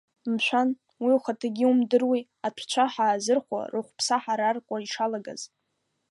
Мшәан, 0.33 0.69
уи 1.03 1.11
ухаҭагьы 1.17 1.63
иумдыруеи, 1.63 2.23
атәцәа 2.47 2.85
ҳаазырхәо 2.93 3.59
рыхәԥса 3.73 4.17
ҳараркуа 4.23 4.77
ишалагаз! 4.85 5.41